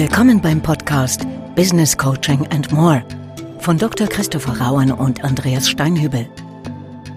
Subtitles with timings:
[0.00, 3.04] Willkommen beim Podcast Business Coaching and More
[3.58, 4.06] von Dr.
[4.06, 6.26] Christopher Rauen und Andreas Steinhübel.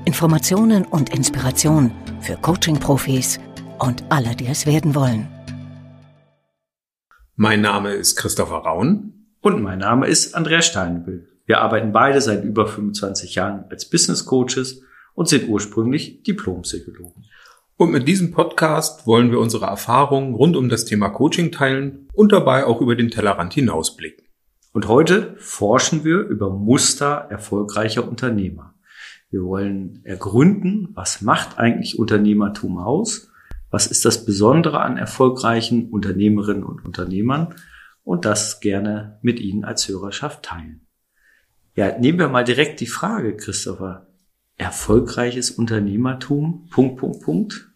[0.03, 3.39] Informationen und Inspiration für Coaching-Profis
[3.79, 5.29] und alle, die es werden wollen.
[7.37, 9.29] Mein Name ist Christopher Rauen.
[9.39, 11.29] Und mein Name ist Andreas Steinhübel.
[11.45, 14.81] Wir arbeiten beide seit über 25 Jahren als Business Coaches
[15.13, 17.23] und sind ursprünglich Diplompsychologen.
[17.75, 22.31] Und mit diesem Podcast wollen wir unsere Erfahrungen rund um das Thema Coaching teilen und
[22.31, 24.27] dabei auch über den Tellerrand hinausblicken.
[24.73, 28.75] Und heute forschen wir über Muster erfolgreicher Unternehmer.
[29.31, 33.31] Wir wollen ergründen, was macht eigentlich Unternehmertum aus?
[33.71, 37.55] Was ist das Besondere an erfolgreichen Unternehmerinnen und Unternehmern?
[38.03, 40.85] Und das gerne mit Ihnen als Hörerschaft teilen.
[41.75, 44.12] Ja, nehmen wir mal direkt die Frage, Christopher
[44.57, 46.67] erfolgreiches Unternehmertum?
[46.69, 47.69] Punkt, Punkt, Punkt.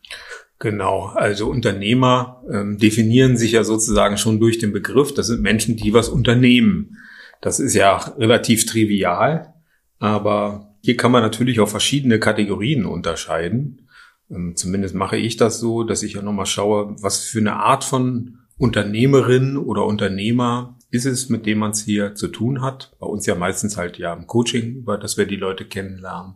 [0.60, 5.14] Genau, also Unternehmer ähm, definieren sich ja sozusagen schon durch den Begriff.
[5.14, 6.98] Das sind Menschen, die was unternehmen.
[7.42, 9.54] Das ist ja relativ trivial,
[10.00, 13.88] aber hier kann man natürlich auch verschiedene Kategorien unterscheiden.
[14.32, 17.84] Ähm, zumindest mache ich das so, dass ich ja nochmal schaue, was für eine Art
[17.84, 22.96] von Unternehmerin oder Unternehmer ist es, mit dem man es hier zu tun hat.
[23.00, 26.36] Bei uns ja meistens halt ja im Coaching, über das wir die Leute kennenlernen.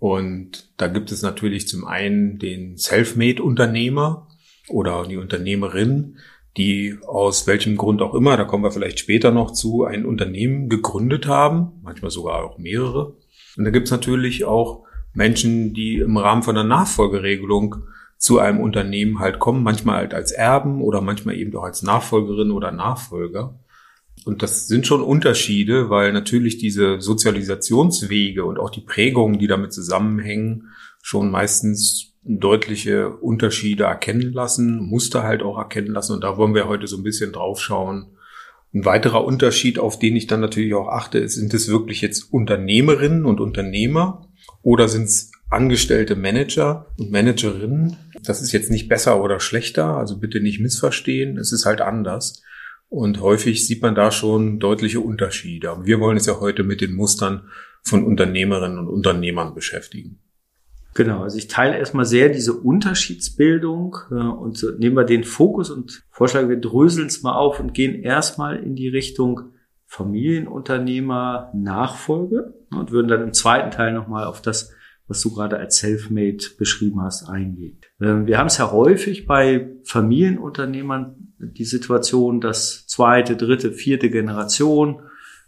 [0.00, 4.26] Und da gibt es natürlich zum einen den Selfmade-Unternehmer
[4.68, 6.16] oder die Unternehmerin,
[6.56, 10.70] die aus welchem Grund auch immer, da kommen wir vielleicht später noch zu, ein Unternehmen
[10.70, 13.14] gegründet haben, manchmal sogar auch mehrere.
[13.58, 17.76] Und da gibt es natürlich auch Menschen, die im Rahmen von einer Nachfolgeregelung
[18.16, 22.52] zu einem Unternehmen halt kommen, manchmal halt als Erben oder manchmal eben auch als Nachfolgerin
[22.52, 23.58] oder Nachfolger.
[24.24, 29.72] Und das sind schon Unterschiede, weil natürlich diese Sozialisationswege und auch die Prägungen, die damit
[29.72, 30.68] zusammenhängen,
[31.02, 36.12] schon meistens deutliche Unterschiede erkennen lassen, Muster halt auch erkennen lassen.
[36.12, 38.16] Und da wollen wir heute so ein bisschen drauf schauen.
[38.72, 42.32] Ein weiterer Unterschied, auf den ich dann natürlich auch achte, ist, sind es wirklich jetzt
[42.32, 44.28] Unternehmerinnen und Unternehmer
[44.62, 47.96] oder sind es angestellte Manager und Managerinnen?
[48.22, 52.42] Das ist jetzt nicht besser oder schlechter, also bitte nicht missverstehen, es ist halt anders.
[52.90, 55.70] Und häufig sieht man da schon deutliche Unterschiede.
[55.70, 57.48] Aber wir wollen uns ja heute mit den Mustern
[57.82, 60.18] von Unternehmerinnen und Unternehmern beschäftigen.
[60.94, 66.02] Genau, also ich teile erstmal sehr diese Unterschiedsbildung äh, und nehmen wir den Fokus und
[66.10, 69.52] vorschlagen, wir dröseln es mal auf und gehen erstmal in die Richtung
[69.86, 74.72] Familienunternehmer Nachfolge und würden dann im zweiten Teil nochmal auf das,
[75.06, 77.79] was du gerade als Selfmade beschrieben hast, eingehen.
[78.00, 85.02] Ähm, wir haben es ja häufig bei Familienunternehmern die Situation, dass zweite, dritte, vierte Generation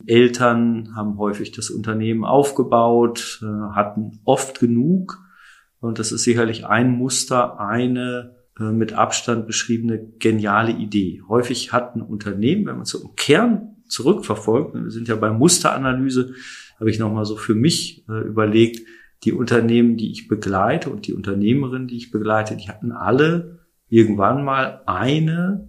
[0.06, 5.18] Eltern haben häufig das Unternehmen aufgebaut, äh, hatten oft genug.
[5.80, 11.22] Und das ist sicherlich ein Muster, eine äh, mit Abstand beschriebene geniale Idee.
[11.28, 16.34] Häufig hat ein Unternehmen, wenn man so im Kern zurückverfolgt, wir sind ja bei Musteranalyse,
[16.80, 18.86] habe ich nochmal so für mich äh, überlegt,
[19.24, 24.44] die Unternehmen, die ich begleite und die Unternehmerinnen, die ich begleite, die hatten alle irgendwann
[24.44, 25.68] mal eine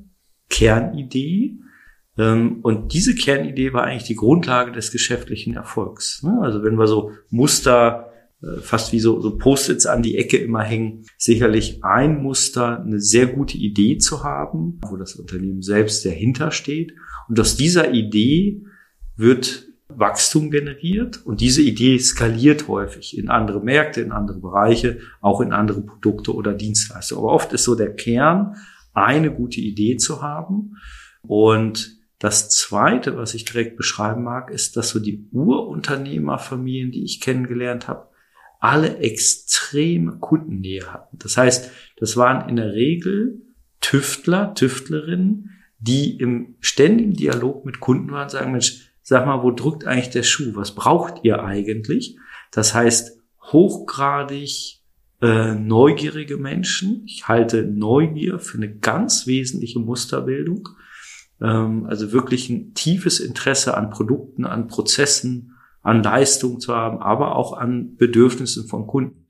[0.50, 1.60] Kernidee.
[2.18, 6.24] Ähm, und diese Kernidee war eigentlich die Grundlage des geschäftlichen Erfolgs.
[6.24, 6.40] Ne?
[6.42, 10.64] Also wenn wir so Muster äh, fast wie so, so Post-its an die Ecke immer
[10.64, 16.52] hängen, sicherlich ein Muster, eine sehr gute Idee zu haben, wo das Unternehmen selbst dahinter
[16.52, 16.94] steht.
[17.30, 18.64] Und aus dieser Idee
[19.16, 25.42] wird Wachstum generiert und diese Idee skaliert häufig in andere Märkte, in andere Bereiche, auch
[25.42, 27.24] in andere Produkte oder Dienstleistungen.
[27.24, 28.56] Aber oft ist so der Kern
[28.94, 30.78] eine gute Idee zu haben.
[31.22, 37.20] Und das Zweite, was ich direkt beschreiben mag, ist, dass so die Urunternehmerfamilien, die ich
[37.20, 38.08] kennengelernt habe,
[38.60, 41.18] alle extreme Kundennähe hatten.
[41.20, 43.42] Das heißt, das waren in der Regel
[43.82, 49.86] Tüftler, Tüftlerinnen, die im ständigen Dialog mit Kunden waren, sagen, Mensch, sag mal, wo drückt
[49.86, 50.56] eigentlich der Schuh?
[50.56, 52.18] Was braucht ihr eigentlich?
[52.52, 53.20] Das heißt,
[53.52, 54.80] hochgradig
[55.22, 57.04] äh, neugierige Menschen.
[57.06, 60.70] Ich halte Neugier für eine ganz wesentliche Musterbildung.
[61.42, 67.36] Ähm, also wirklich ein tiefes Interesse an Produkten, an Prozessen, an Leistung zu haben, aber
[67.36, 69.28] auch an Bedürfnissen von Kunden.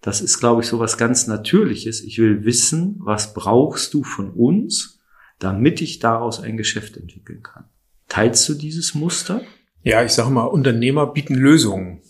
[0.00, 2.02] Das ist, glaube ich, so was ganz Natürliches.
[2.02, 5.00] Ich will wissen, was brauchst du von uns,
[5.38, 7.64] damit ich daraus ein Geschäft entwickeln kann.
[8.12, 9.40] Teilst du dieses Muster?
[9.82, 12.02] Ja, ich sage mal, Unternehmer bieten Lösungen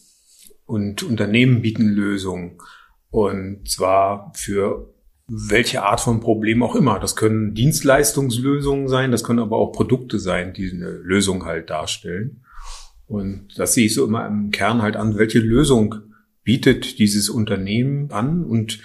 [0.67, 2.59] und Unternehmen bieten Lösungen.
[3.11, 4.93] Und zwar für
[5.29, 6.99] welche Art von Problem auch immer.
[6.99, 12.43] Das können Dienstleistungslösungen sein, das können aber auch Produkte sein, die eine Lösung halt darstellen.
[13.07, 15.95] Und das sehe ich so immer im Kern halt an, welche Lösung
[16.43, 18.43] bietet dieses Unternehmen an.
[18.43, 18.81] Und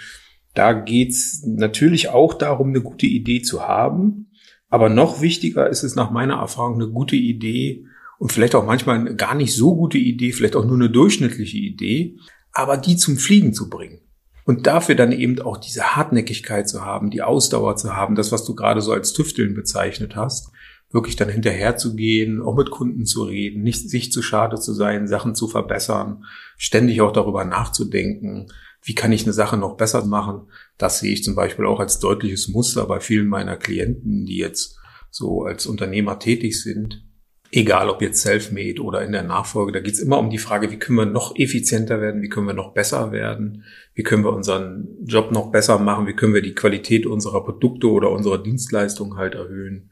[0.54, 4.27] da geht's natürlich auch darum, eine gute Idee zu haben.
[4.68, 7.86] Aber noch wichtiger ist es nach meiner Erfahrung eine gute Idee
[8.18, 11.58] und vielleicht auch manchmal eine gar nicht so gute Idee, vielleicht auch nur eine durchschnittliche
[11.58, 12.18] Idee,
[12.52, 14.00] aber die zum Fliegen zu bringen.
[14.44, 18.44] Und dafür dann eben auch diese Hartnäckigkeit zu haben, die Ausdauer zu haben, das, was
[18.44, 20.50] du gerade so als Tüfteln bezeichnet hast,
[20.90, 24.72] wirklich dann hinterher zu gehen, auch mit Kunden zu reden, nicht sich zu schade zu
[24.72, 26.24] sein, Sachen zu verbessern,
[26.56, 28.46] ständig auch darüber nachzudenken,
[28.82, 30.50] wie kann ich eine Sache noch besser machen.
[30.78, 34.78] Das sehe ich zum Beispiel auch als deutliches Muster bei vielen meiner Klienten, die jetzt
[35.10, 37.02] so als Unternehmer tätig sind
[37.50, 40.70] egal ob jetzt self-made oder in der Nachfolge, da geht es immer um die Frage,
[40.70, 43.64] wie können wir noch effizienter werden, wie können wir noch besser werden,
[43.94, 47.90] wie können wir unseren Job noch besser machen, wie können wir die Qualität unserer Produkte
[47.90, 49.90] oder unserer Dienstleistungen halt erhöhen.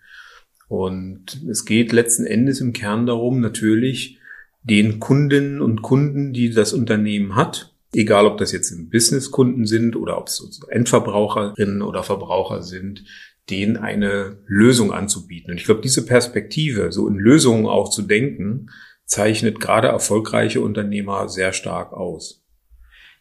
[0.69, 4.19] Und es geht letzten Endes im Kern darum, natürlich
[4.63, 9.97] den Kundinnen und Kunden, die das Unternehmen hat, egal ob das jetzt im Business-Kunden sind
[9.97, 13.05] oder ob es Endverbraucherinnen oder Verbraucher sind,
[13.51, 15.51] denen eine Lösung anzubieten.
[15.51, 18.71] Und ich glaube, diese Perspektive, so in Lösungen auch zu denken,
[19.05, 22.43] zeichnet gerade erfolgreiche Unternehmer sehr stark aus.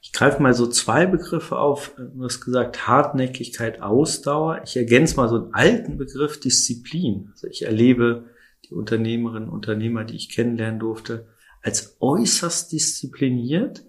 [0.01, 1.94] Ich greife mal so zwei Begriffe auf.
[1.98, 4.62] Du hast gesagt Hartnäckigkeit, Ausdauer.
[4.63, 7.30] Ich ergänze mal so einen alten Begriff Disziplin.
[7.31, 8.25] Also ich erlebe
[8.69, 11.28] die Unternehmerinnen und Unternehmer, die ich kennenlernen durfte,
[11.62, 13.83] als äußerst diszipliniert,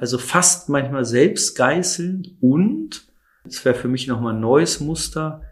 [0.00, 3.06] also fast manchmal selbstgeißelnd und,
[3.44, 5.42] das wäre für mich nochmal ein neues Muster,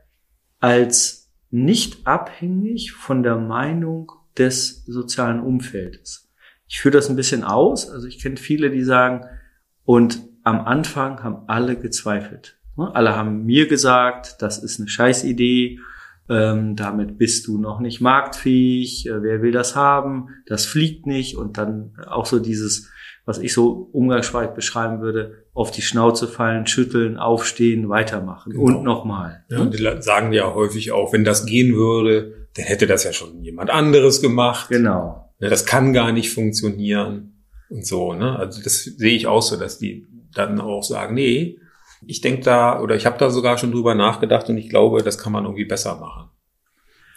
[0.58, 6.30] als nicht abhängig von der Meinung des sozialen Umfeldes.
[6.66, 7.90] Ich führe das ein bisschen aus.
[7.90, 9.26] Also ich kenne viele, die sagen,
[9.84, 12.58] und am Anfang haben alle gezweifelt.
[12.78, 12.94] Ne?
[12.94, 15.78] Alle haben mir gesagt, das ist eine Scheißidee,
[16.30, 21.36] ähm, damit bist du noch nicht marktfähig, äh, wer will das haben, das fliegt nicht
[21.36, 22.90] und dann auch so dieses,
[23.28, 28.64] was ich so umgangssprachlich beschreiben würde, auf die Schnauze fallen, schütteln, aufstehen, weitermachen genau.
[28.64, 29.44] und nochmal.
[29.50, 33.12] Ja, und die sagen ja häufig auch, wenn das gehen würde, dann hätte das ja
[33.12, 34.70] schon jemand anderes gemacht.
[34.70, 35.30] Genau.
[35.40, 38.14] Ja, das kann gar nicht funktionieren und so.
[38.14, 38.34] Ne?
[38.34, 41.58] Also das sehe ich auch so, dass die dann auch sagen, nee,
[42.06, 45.18] ich denke da oder ich habe da sogar schon drüber nachgedacht und ich glaube, das
[45.18, 46.30] kann man irgendwie besser machen.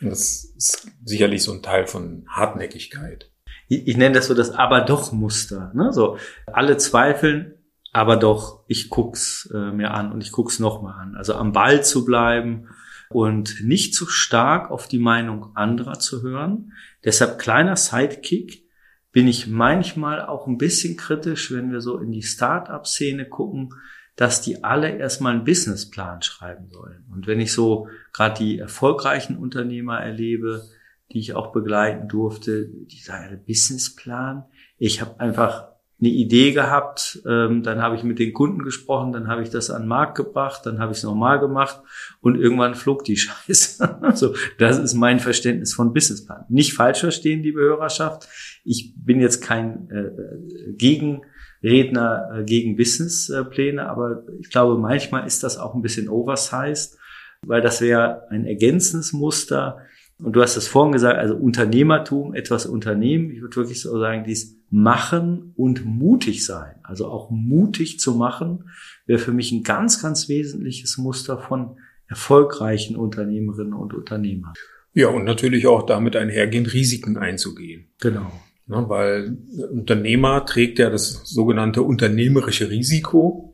[0.02, 3.31] Und das ist sicherlich so ein Teil von Hartnäckigkeit
[3.72, 5.72] ich, ich nenne das so das aber doch Muster.
[5.74, 5.94] Ne?
[5.94, 7.54] So alle zweifeln,
[7.94, 11.16] aber doch, ich guck's äh, mir an und ich guck's noch mal an.
[11.16, 12.68] Also am Ball zu bleiben
[13.10, 16.74] und nicht zu stark auf die Meinung anderer zu hören.
[17.06, 18.66] Deshalb kleiner Sidekick
[19.14, 23.74] bin ich manchmal auch ein bisschen kritisch, wenn wir so in die Start-up-Szene gucken,
[24.16, 27.06] dass die alle erstmal einen Businessplan schreiben sollen.
[27.12, 30.64] Und wenn ich so gerade die erfolgreichen Unternehmer erlebe,
[31.12, 34.46] die ich auch begleiten durfte, die sagen, Businessplan.
[34.78, 35.72] Ich habe einfach
[36.02, 39.70] eine Idee gehabt, ähm, dann habe ich mit den Kunden gesprochen, dann habe ich das
[39.70, 41.80] an den Markt gebracht, dann habe ich es nochmal gemacht
[42.22, 44.00] und irgendwann flog die Scheiße.
[44.16, 46.46] so, das ist mein Verständnis von Businessplan.
[46.50, 48.28] Nicht falsch verstehen, liebe Hörerschaft.
[48.64, 55.58] Ich bin jetzt kein äh, Gegenredner äh, gegen Businesspläne, aber ich glaube, manchmal ist das
[55.58, 56.98] auch ein bisschen oversized,
[57.46, 59.78] weil das wäre ein ergänzendes Muster
[60.24, 63.32] und du hast es vorhin gesagt, also Unternehmertum, etwas unternehmen.
[63.32, 66.76] Ich würde wirklich so sagen, dies machen und mutig sein.
[66.84, 68.70] Also auch mutig zu machen,
[69.06, 71.78] wäre für mich ein ganz, ganz wesentliches Muster von
[72.08, 74.54] erfolgreichen Unternehmerinnen und Unternehmern.
[74.94, 77.88] Ja, und natürlich auch damit einhergehend Risiken einzugehen.
[78.00, 78.32] Genau.
[78.68, 79.38] Ja, weil
[79.72, 83.54] Unternehmer trägt ja das sogenannte unternehmerische Risiko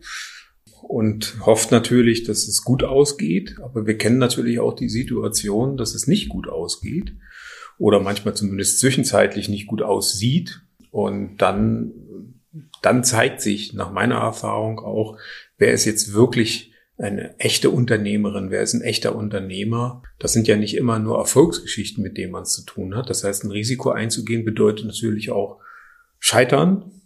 [0.88, 3.58] und hofft natürlich, dass es gut ausgeht.
[3.62, 7.14] Aber wir kennen natürlich auch die Situation, dass es nicht gut ausgeht
[7.78, 10.62] oder manchmal zumindest zwischenzeitlich nicht gut aussieht.
[10.90, 11.92] Und dann,
[12.82, 15.18] dann zeigt sich nach meiner Erfahrung auch,
[15.58, 20.02] wer ist jetzt wirklich eine echte Unternehmerin, wer ist ein echter Unternehmer.
[20.18, 23.10] Das sind ja nicht immer nur Erfolgsgeschichten, mit denen man es zu tun hat.
[23.10, 25.60] Das heißt, ein Risiko einzugehen bedeutet natürlich auch
[26.18, 26.97] Scheitern,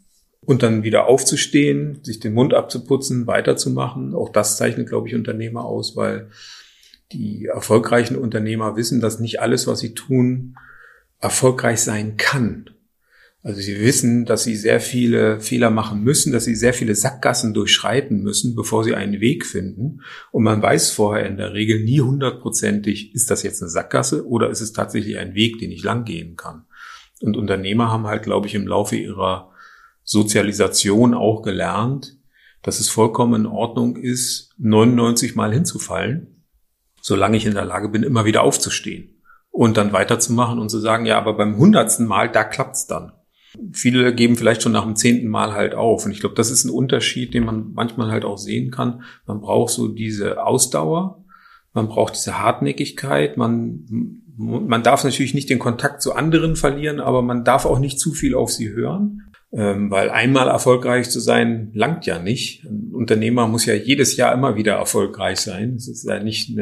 [0.46, 4.16] und dann wieder aufzustehen, sich den Mund abzuputzen, weiterzumachen.
[4.16, 6.30] Auch das zeichnet, glaube ich, Unternehmer aus, weil
[7.12, 10.56] die erfolgreichen Unternehmer wissen, dass nicht alles, was sie tun,
[11.20, 12.70] erfolgreich sein kann.
[13.44, 17.56] Also sie wissen, dass sie sehr viele Fehler machen müssen, dass sie sehr viele Sackgassen
[17.56, 20.02] durchschreiten müssen, bevor sie einen Weg finden.
[20.32, 24.52] Und man weiß vorher in der Regel nie hundertprozentig, ist das jetzt eine Sackgasse oder
[24.52, 26.66] ist es tatsächlich ein Weg, den ich lang gehen kann.
[27.20, 29.51] Und Unternehmer haben halt, glaube ich, im Laufe ihrer
[30.12, 32.18] Sozialisation auch gelernt,
[32.64, 36.44] dass es vollkommen in Ordnung ist, 99 Mal hinzufallen,
[37.02, 41.06] solange ich in der Lage bin, immer wieder aufzustehen und dann weiterzumachen und zu sagen,
[41.06, 43.14] ja, aber beim hundertsten Mal, da klappt's dann.
[43.72, 46.06] Viele geben vielleicht schon nach dem zehnten Mal halt auf.
[46.06, 49.04] Und ich glaube, das ist ein Unterschied, den man manchmal halt auch sehen kann.
[49.26, 51.24] Man braucht so diese Ausdauer,
[51.74, 53.86] man braucht diese Hartnäckigkeit, man,
[54.36, 58.12] man darf natürlich nicht den Kontakt zu anderen verlieren, aber man darf auch nicht zu
[58.12, 59.31] viel auf sie hören.
[59.54, 62.64] Ähm, weil einmal erfolgreich zu sein, langt ja nicht.
[62.64, 65.76] Ein Unternehmer muss ja jedes Jahr immer wieder erfolgreich sein.
[65.76, 66.58] Es ist ja nicht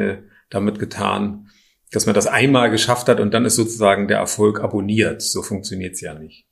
[0.50, 1.50] damit getan,
[1.92, 5.22] dass man das einmal geschafft hat und dann ist sozusagen der Erfolg abonniert.
[5.22, 6.46] So funktioniert es ja nicht.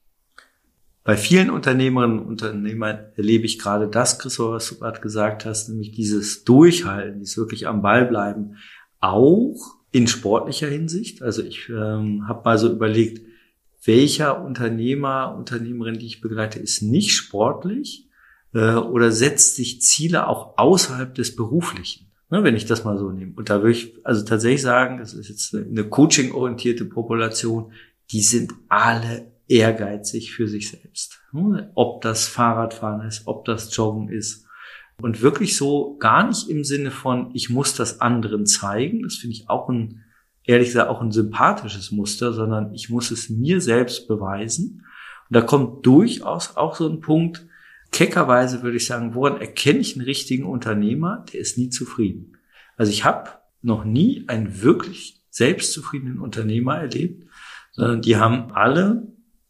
[1.04, 5.70] Bei vielen Unternehmerinnen und Unternehmern erlebe ich gerade das, Christoph, was du gerade gesagt hast,
[5.70, 8.58] nämlich dieses Durchhalten, dieses wirklich am Ball bleiben,
[9.00, 9.56] auch
[9.92, 11.22] in sportlicher Hinsicht.
[11.22, 13.26] Also ich ähm, habe mal so überlegt,
[13.88, 18.10] welcher Unternehmer, Unternehmerin, die ich begleite, ist nicht sportlich
[18.54, 22.08] äh, oder setzt sich Ziele auch außerhalb des Beruflichen.
[22.30, 23.32] Ne, wenn ich das mal so nehme.
[23.38, 27.72] Und da würde ich also tatsächlich sagen, das ist jetzt eine coaching-orientierte Population,
[28.12, 31.22] die sind alle ehrgeizig für sich selbst.
[31.74, 34.46] Ob das Fahrradfahren ist, ob das Joggen ist.
[35.02, 39.04] Und wirklich so gar nicht im Sinne von, ich muss das anderen zeigen.
[39.04, 40.04] Das finde ich auch ein,
[40.48, 44.86] ehrlich gesagt, auch ein sympathisches Muster, sondern ich muss es mir selbst beweisen.
[45.30, 47.46] Und da kommt durchaus auch so ein Punkt,
[47.92, 51.26] keckerweise würde ich sagen, woran erkenne ich einen richtigen Unternehmer?
[51.32, 52.38] Der ist nie zufrieden.
[52.78, 53.30] Also ich habe
[53.62, 57.28] noch nie einen wirklich selbstzufriedenen Unternehmer erlebt,
[57.72, 59.08] sondern die haben alle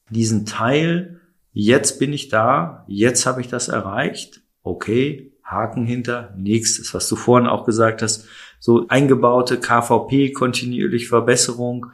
[0.10, 1.22] diesen Teil,
[1.54, 7.16] jetzt bin ich da, jetzt habe ich das erreicht, okay, Haken hinter, nächstes, was du
[7.16, 8.28] vorhin auch gesagt hast,
[8.60, 11.88] so eingebaute KVP, kontinuierlich Verbesserung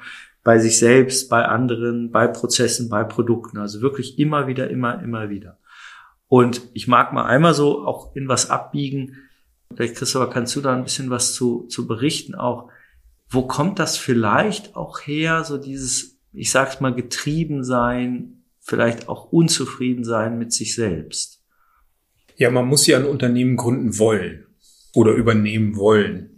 [0.44, 5.30] bei sich selbst, bei anderen, bei Prozessen, bei Produkten, also wirklich immer wieder, immer, immer
[5.30, 5.60] wieder.
[6.28, 9.18] Und ich mag mal einmal so auch in was abbiegen,
[9.74, 12.70] vielleicht Christopher, kannst du da ein bisschen was zu, zu berichten auch,
[13.30, 19.32] wo kommt das vielleicht auch her, so dieses ich sag's mal, getrieben sein, vielleicht auch
[19.32, 21.42] unzufrieden sein mit sich selbst.
[22.36, 24.48] Ja, man muss ja ein Unternehmen gründen wollen
[24.96, 26.33] oder übernehmen wollen,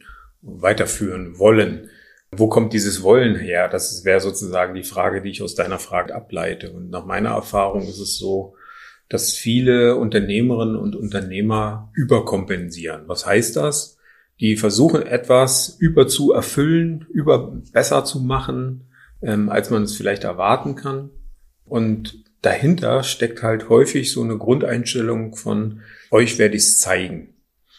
[0.45, 1.89] weiterführen wollen.
[2.31, 3.67] Wo kommt dieses Wollen her?
[3.67, 6.71] Das wäre sozusagen die Frage, die ich aus deiner Frage ableite.
[6.71, 8.55] Und nach meiner Erfahrung ist es so,
[9.09, 13.07] dass viele Unternehmerinnen und Unternehmer überkompensieren.
[13.07, 13.97] Was heißt das?
[14.39, 18.89] Die versuchen etwas über zu erfüllen, über besser zu machen,
[19.21, 21.11] ähm, als man es vielleicht erwarten kann.
[21.63, 27.34] Und dahinter steckt halt häufig so eine Grundeinstellung von euch werde ich es zeigen.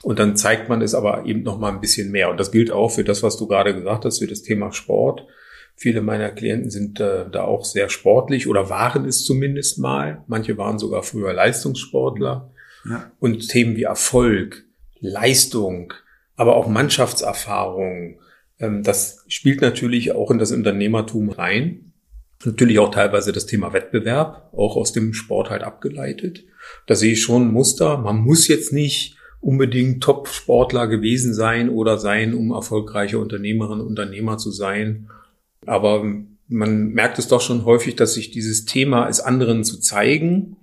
[0.07, 2.31] Und dann zeigt man es aber eben noch mal ein bisschen mehr.
[2.31, 5.27] Und das gilt auch für das, was du gerade gesagt hast, für das Thema Sport.
[5.75, 10.23] Viele meiner Klienten sind äh, da auch sehr sportlich oder waren es zumindest mal.
[10.29, 12.53] Manche waren sogar früher Leistungssportler.
[12.89, 13.11] Ja.
[13.19, 14.65] Und Themen wie Erfolg,
[15.01, 15.93] Leistung,
[16.37, 18.21] aber auch Mannschaftserfahrung,
[18.61, 21.95] ähm, das spielt natürlich auch in das Unternehmertum rein.
[22.45, 26.45] Natürlich auch teilweise das Thema Wettbewerb, auch aus dem Sport halt abgeleitet.
[26.87, 27.99] Da sehe ich schon ein Muster.
[27.99, 34.51] Man muss jetzt nicht unbedingt Top-Sportler gewesen sein oder sein, um erfolgreiche Unternehmerin, Unternehmer zu
[34.51, 35.09] sein.
[35.67, 36.05] Aber
[36.49, 40.57] man merkt es doch schon häufig, dass sich dieses Thema es anderen zu zeigen,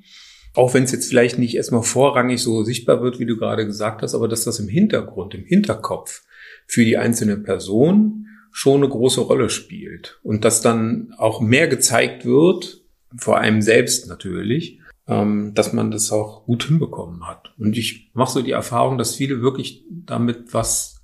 [0.54, 4.02] auch wenn es jetzt vielleicht nicht erstmal vorrangig so sichtbar wird, wie du gerade gesagt
[4.02, 6.24] hast, aber dass das im Hintergrund, im Hinterkopf
[6.68, 12.24] für die einzelne Person schon eine große Rolle spielt und dass dann auch mehr gezeigt
[12.24, 12.84] wird,
[13.18, 17.54] vor allem selbst natürlich, ähm, dass man das auch gut hinbekommen hat.
[17.58, 21.02] Und ich mache so die Erfahrung, dass viele wirklich damit was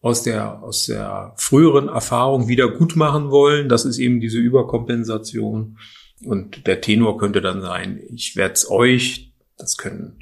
[0.00, 3.68] aus der, aus der früheren Erfahrung wieder gut machen wollen.
[3.68, 5.78] Das ist eben diese Überkompensation.
[6.24, 10.18] Und der Tenor könnte dann sein, ich werde es euch, das können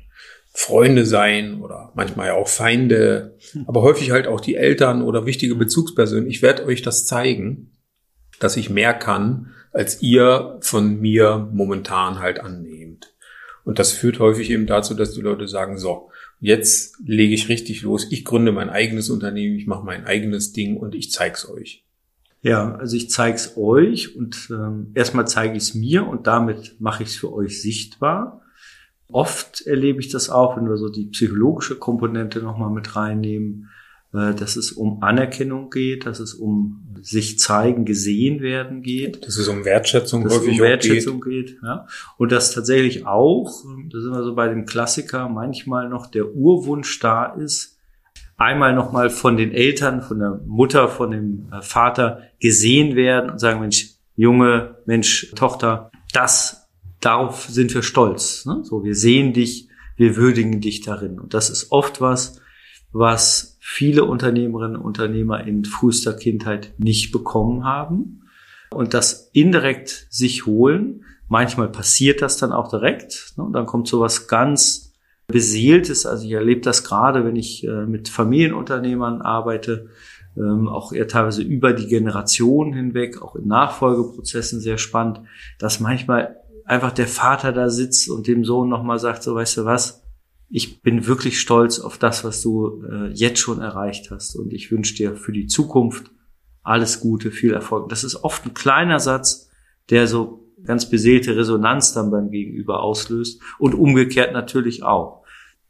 [0.53, 5.55] Freunde sein oder manchmal ja auch Feinde, aber häufig halt auch die Eltern oder wichtige
[5.55, 6.29] Bezugspersonen.
[6.29, 7.71] Ich werde euch das zeigen,
[8.41, 13.15] dass ich mehr kann, als ihr von mir momentan halt annehmt.
[13.65, 16.11] Und das führt häufig eben dazu, dass die Leute sagen, so,
[16.41, 20.77] jetzt lege ich richtig los, ich gründe mein eigenes Unternehmen, ich mache mein eigenes Ding
[20.77, 21.85] und ich zeig's euch.
[22.43, 27.03] Ja, also ich zeig's euch und ähm, erstmal zeige ich es mir und damit mache
[27.03, 28.41] ich es für euch sichtbar.
[29.13, 33.69] Oft erlebe ich das auch, wenn wir so die psychologische Komponente nochmal mit reinnehmen,
[34.13, 39.25] dass es um Anerkennung geht, dass es um sich zeigen, gesehen werden geht.
[39.25, 41.47] Dass es um Wertschätzung dass es um Wertschätzung geht.
[41.47, 41.87] geht ja.
[42.19, 46.99] Und dass tatsächlich auch, da sind wir so bei dem Klassiker, manchmal noch der Urwunsch
[46.99, 47.79] da ist,
[48.37, 53.39] einmal nochmal von den Eltern, von der Mutter, von dem äh, Vater gesehen werden und
[53.39, 56.69] sagen, Mensch, Junge, Mensch, Tochter, das
[57.01, 58.45] darauf sind wir stolz.
[58.47, 58.61] Ne?
[58.65, 61.21] So, wir sehen dich, wir würdigen dich darin.
[61.21, 62.40] Und das ist oft was,
[62.93, 68.23] was viele Unternehmerinnen und Unternehmer in frühester Kindheit nicht bekommen haben
[68.71, 71.05] und das indirekt sich holen.
[71.29, 73.35] Manchmal passiert das dann auch direkt.
[73.37, 73.45] Ne?
[73.45, 74.93] Und dann kommt sowas ganz
[75.29, 76.07] Beseeltes.
[76.07, 79.89] Also ich erlebe das gerade, wenn ich äh, mit Familienunternehmern arbeite,
[80.37, 85.21] ähm, auch eher teilweise über die Generation hinweg, auch in Nachfolgeprozessen sehr spannend,
[85.59, 89.65] dass manchmal einfach der Vater da sitzt und dem Sohn nochmal sagt, so weißt du
[89.65, 90.03] was,
[90.51, 94.71] ich bin wirklich stolz auf das, was du äh, jetzt schon erreicht hast und ich
[94.73, 96.11] wünsche dir für die Zukunft
[96.63, 97.89] alles Gute, viel Erfolg.
[97.89, 99.49] Das ist oft ein kleiner Satz,
[99.91, 105.25] der so ganz beseelte Resonanz dann beim Gegenüber auslöst und umgekehrt natürlich auch.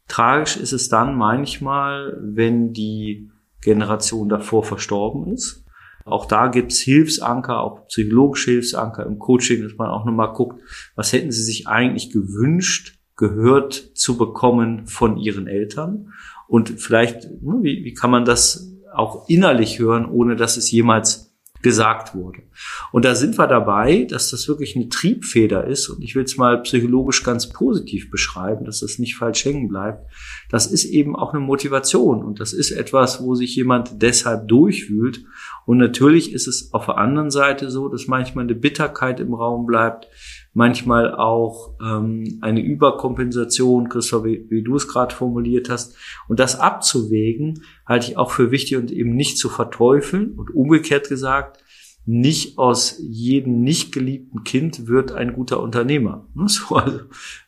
[0.09, 5.65] Tragisch ist es dann manchmal, wenn die Generation davor verstorben ist.
[6.07, 10.61] Auch da gibt's Hilfsanker, auch psychologische Hilfsanker im Coaching, dass man auch nochmal guckt,
[10.97, 16.13] was hätten sie sich eigentlich gewünscht, gehört zu bekommen von ihren Eltern.
[16.49, 21.31] Und vielleicht, hm, wie, wie kann man das auch innerlich hören, ohne dass es jemals
[21.63, 22.43] gesagt wurde.
[22.91, 25.89] Und da sind wir dabei, dass das wirklich eine Triebfeder ist.
[25.89, 30.11] Und ich will es mal psychologisch ganz positiv beschreiben, dass das nicht falsch hängen bleibt.
[30.49, 32.25] Das ist eben auch eine Motivation.
[32.25, 35.25] Und das ist etwas, wo sich jemand deshalb durchwühlt.
[35.67, 39.67] Und natürlich ist es auf der anderen Seite so, dass manchmal eine Bitterkeit im Raum
[39.67, 40.09] bleibt,
[40.53, 45.97] manchmal auch ähm, eine Überkompensation, Christoph, wie, wie du es gerade formuliert hast.
[46.29, 50.33] Und das abzuwägen, halte ich auch für wichtig und eben nicht zu verteufeln.
[50.33, 51.63] Und umgekehrt gesagt,
[52.07, 56.29] nicht aus jedem nicht geliebten Kind wird ein guter Unternehmer.
[56.47, 57.01] So, also,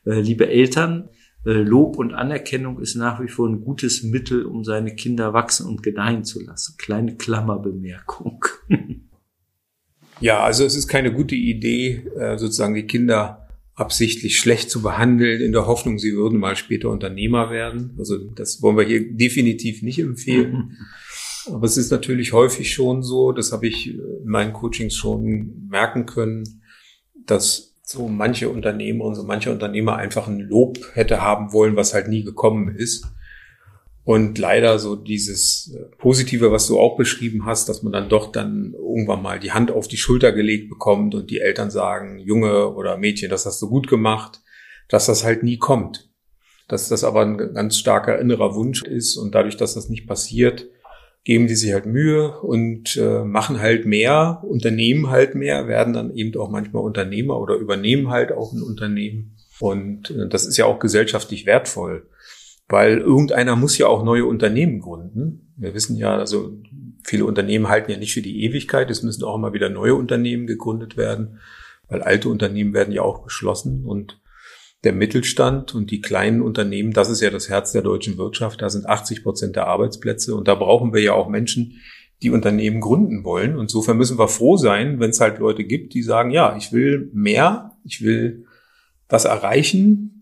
[0.05, 1.09] äh, liebe Eltern,
[1.45, 5.67] äh, Lob und Anerkennung ist nach wie vor ein gutes Mittel, um seine Kinder wachsen
[5.67, 6.77] und gedeihen zu lassen.
[6.79, 8.45] Kleine Klammerbemerkung.
[10.23, 15.41] Ja, also es ist keine gute Idee, äh, sozusagen die Kinder absichtlich schlecht zu behandeln,
[15.41, 17.95] in der Hoffnung, sie würden mal später Unternehmer werden.
[17.99, 20.53] Also das wollen wir hier definitiv nicht empfehlen.
[20.53, 20.77] Mhm.
[21.55, 26.07] Aber es ist natürlich häufig schon so, das habe ich in meinen Coachings schon merken
[26.07, 26.63] können,
[27.27, 31.95] dass so manche Unternehmer und so manche Unternehmer einfach ein Lob hätte haben wollen, was
[31.95, 33.07] halt nie gekommen ist.
[34.05, 38.33] Und leider so dieses äh, Positive, was du auch beschrieben hast, dass man dann doch
[38.33, 42.75] dann irgendwann mal die Hand auf die Schulter gelegt bekommt und die Eltern sagen, Junge
[42.75, 44.41] oder Mädchen, das hast du gut gemacht,
[44.89, 46.11] dass das halt nie kommt.
[46.67, 50.67] Dass das aber ein ganz starker innerer Wunsch ist und dadurch, dass das nicht passiert,
[51.25, 56.13] geben die sich halt Mühe und äh, machen halt mehr, unternehmen halt mehr, werden dann
[56.13, 59.37] eben auch manchmal Unternehmer oder übernehmen halt auch ein Unternehmen.
[59.61, 62.09] Und äh, das ist ja auch gesellschaftlich wertvoll
[62.73, 65.53] weil irgendeiner muss ja auch neue Unternehmen gründen.
[65.59, 66.57] Wir wissen ja, also
[67.05, 68.91] viele Unternehmen halten ja nicht für die Ewigkeit.
[68.91, 71.39] Es müssen auch immer wieder neue Unternehmen gegründet werden,
[71.91, 74.23] weil alte Unternehmen werden ja auch geschlossen und
[74.85, 78.63] der Mittelstand und die kleinen Unternehmen, das ist ja das Herz der deutschen Wirtschaft.
[78.63, 81.79] Da sind 80 Prozent der Arbeitsplätze und da brauchen wir ja auch Menschen,
[82.23, 83.55] die Unternehmen gründen wollen.
[83.55, 86.73] Und insofern müssen wir froh sein, wenn es halt Leute gibt, die sagen, ja, ich
[86.73, 88.47] will mehr, ich will
[89.11, 90.22] was erreichen,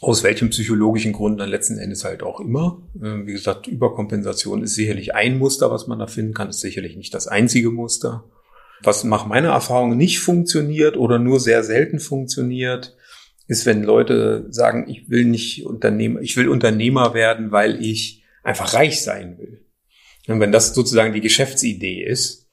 [0.00, 2.82] aus welchem psychologischen Grund dann letzten Endes halt auch immer.
[2.96, 6.96] Äh, wie gesagt, Überkompensation ist sicherlich ein Muster, was man da finden kann, ist sicherlich
[6.96, 8.24] nicht das einzige Muster.
[8.82, 12.96] Was nach meiner Erfahrung nicht funktioniert oder nur sehr selten funktioniert,
[13.46, 18.72] ist, wenn Leute sagen, ich will nicht Unternehmer, ich will Unternehmer werden, weil ich einfach
[18.72, 19.66] reich sein will.
[20.28, 22.48] Und wenn das sozusagen die Geschäftsidee ist,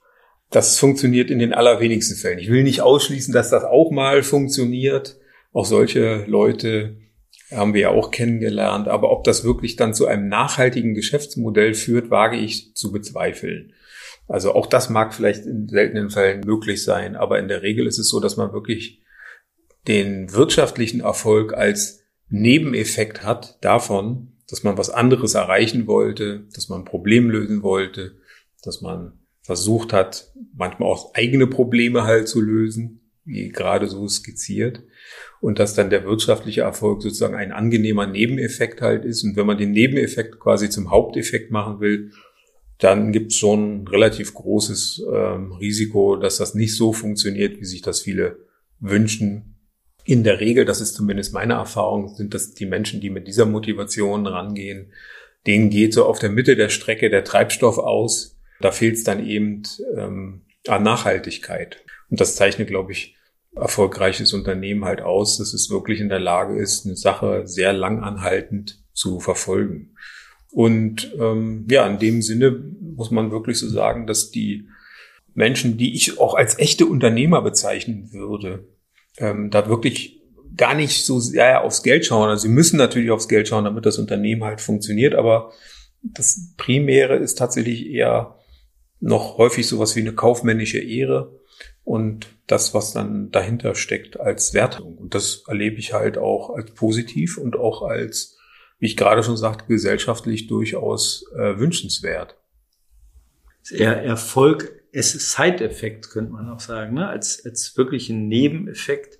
[0.49, 2.39] das funktioniert in den allerwenigsten Fällen.
[2.39, 5.17] Ich will nicht ausschließen, dass das auch mal funktioniert.
[5.53, 6.97] Auch solche Leute
[7.51, 8.87] haben wir ja auch kennengelernt.
[8.87, 13.73] Aber ob das wirklich dann zu einem nachhaltigen Geschäftsmodell führt, wage ich zu bezweifeln.
[14.27, 17.97] Also auch das mag vielleicht in seltenen Fällen möglich sein, aber in der Regel ist
[17.97, 19.01] es so, dass man wirklich
[19.87, 26.81] den wirtschaftlichen Erfolg als Nebeneffekt hat davon, dass man was anderes erreichen wollte, dass man
[26.81, 28.17] ein Problem lösen wollte,
[28.63, 34.83] dass man versucht hat, manchmal auch eigene Probleme halt zu lösen, gerade so skizziert
[35.41, 39.23] und dass dann der wirtschaftliche Erfolg sozusagen ein angenehmer Nebeneffekt halt ist.
[39.23, 42.11] Und wenn man den Nebeneffekt quasi zum Haupteffekt machen will,
[42.79, 47.65] dann gibt es schon ein relativ großes ähm, Risiko, dass das nicht so funktioniert, wie
[47.65, 48.37] sich das viele
[48.79, 49.55] wünschen.
[50.05, 53.45] In der Regel, das ist zumindest meine Erfahrung, sind das die Menschen, die mit dieser
[53.45, 54.93] Motivation rangehen,
[55.47, 58.39] denen geht so auf der Mitte der Strecke der Treibstoff aus.
[58.61, 59.63] Da fehlt es dann eben
[59.95, 61.83] ähm, an Nachhaltigkeit.
[62.09, 63.16] Und das zeichnet, glaube ich,
[63.55, 68.83] erfolgreiches Unternehmen halt aus, dass es wirklich in der Lage ist, eine Sache sehr langanhaltend
[68.93, 69.95] zu verfolgen.
[70.51, 74.67] Und ähm, ja, in dem Sinne muss man wirklich so sagen, dass die
[75.33, 78.67] Menschen, die ich auch als echte Unternehmer bezeichnen würde,
[79.17, 80.21] ähm, da wirklich
[80.55, 82.29] gar nicht so sehr aufs Geld schauen.
[82.29, 85.51] Also sie müssen natürlich aufs Geld schauen, damit das Unternehmen halt funktioniert, aber
[86.01, 88.35] das Primäre ist tatsächlich eher
[88.99, 91.36] noch häufig sowas wie eine kaufmännische Ehre
[91.87, 94.97] und das, was dann dahinter steckt als Wertung.
[94.97, 98.37] Und das erlebe ich halt auch als positiv und auch als,
[98.77, 102.35] wie ich gerade schon sagte, gesellschaftlich durchaus äh, wünschenswert.
[103.71, 107.07] eher Erfolg, es ist Side-Effekt, könnte man auch sagen, ne?
[107.07, 109.19] als, als wirklich ein Nebeneffekt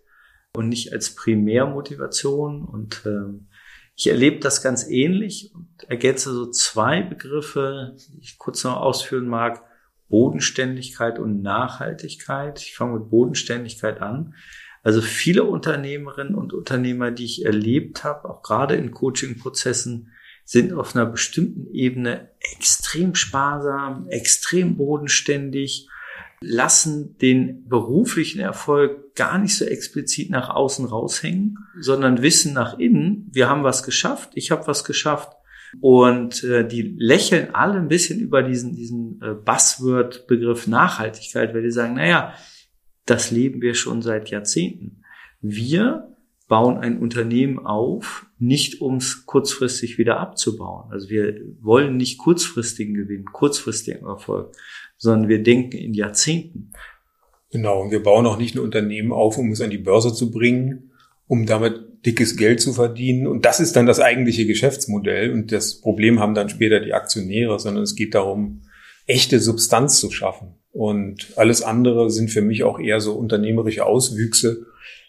[0.53, 2.65] und nicht als Primärmotivation.
[2.65, 3.47] Und ähm,
[3.95, 9.29] ich erlebe das ganz ähnlich und ergänze so zwei Begriffe, die ich kurz noch ausführen
[9.29, 9.63] mag.
[10.09, 12.59] Bodenständigkeit und Nachhaltigkeit.
[12.61, 14.35] Ich fange mit Bodenständigkeit an.
[14.83, 20.11] Also viele Unternehmerinnen und Unternehmer, die ich erlebt habe, auch gerade in Coaching-Prozessen,
[20.45, 25.89] sind auf einer bestimmten Ebene extrem sparsam, extrem bodenständig,
[26.39, 33.29] lassen den beruflichen Erfolg gar nicht so explizit nach außen raushängen, sondern wissen nach innen,
[33.33, 35.33] wir haben was geschafft, ich habe was geschafft.
[35.79, 41.71] Und äh, die lächeln alle ein bisschen über diesen, diesen äh, Buzzword-Begriff Nachhaltigkeit, weil die
[41.71, 42.33] sagen, naja,
[43.05, 45.03] das leben wir schon seit Jahrzehnten.
[45.41, 46.15] Wir
[46.47, 50.91] bauen ein Unternehmen auf, nicht um es kurzfristig wieder abzubauen.
[50.91, 54.55] Also wir wollen nicht kurzfristigen Gewinn, kurzfristigen Erfolg,
[54.97, 56.71] sondern wir denken in Jahrzehnten.
[57.51, 60.31] Genau, und wir bauen auch nicht ein Unternehmen auf, um es an die Börse zu
[60.31, 60.91] bringen,
[61.27, 63.27] um damit dickes Geld zu verdienen.
[63.27, 65.31] Und das ist dann das eigentliche Geschäftsmodell.
[65.31, 68.61] Und das Problem haben dann später die Aktionäre, sondern es geht darum,
[69.05, 70.55] echte Substanz zu schaffen.
[70.71, 74.65] Und alles andere sind für mich auch eher so unternehmerische Auswüchse,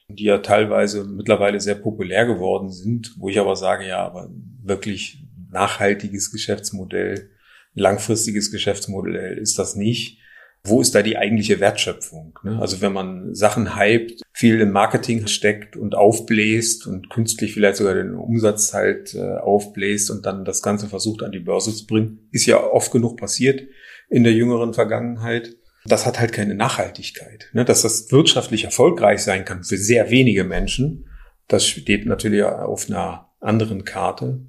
[0.09, 4.31] die ja teilweise mittlerweile sehr populär geworden sind, wo ich aber sage, ja, aber
[4.63, 7.31] wirklich nachhaltiges Geschäftsmodell,
[7.75, 10.18] langfristiges Geschäftsmodell ist das nicht.
[10.65, 12.39] Wo ist da die eigentliche Wertschöpfung?
[12.43, 12.59] Ne?
[12.61, 17.95] Also wenn man Sachen hypt, viel im Marketing steckt und aufbläst und künstlich vielleicht sogar
[17.95, 22.29] den Umsatz halt äh, aufbläst und dann das Ganze versucht an die Börse zu bringen,
[22.33, 23.63] ist ja oft genug passiert
[24.11, 25.57] in der jüngeren Vergangenheit
[25.89, 27.49] das hat halt keine Nachhaltigkeit.
[27.53, 27.65] Ne?
[27.65, 31.09] Dass das wirtschaftlich erfolgreich sein kann für sehr wenige Menschen,
[31.47, 34.41] das steht natürlich auf einer anderen Karte.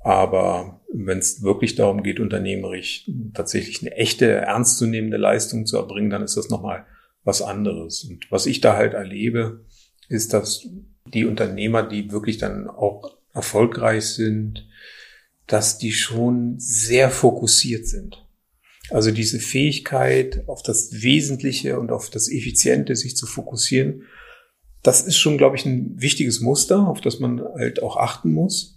[0.00, 6.22] Aber wenn es wirklich darum geht, unternehmerisch tatsächlich eine echte, ernstzunehmende Leistung zu erbringen, dann
[6.22, 6.86] ist das nochmal
[7.24, 8.04] was anderes.
[8.04, 9.64] Und was ich da halt erlebe,
[10.08, 10.66] ist, dass
[11.12, 14.68] die Unternehmer, die wirklich dann auch erfolgreich sind,
[15.46, 18.24] dass die schon sehr fokussiert sind.
[18.90, 24.02] Also diese Fähigkeit, auf das Wesentliche und auf das Effiziente sich zu fokussieren,
[24.82, 28.75] das ist schon, glaube ich, ein wichtiges Muster, auf das man halt auch achten muss.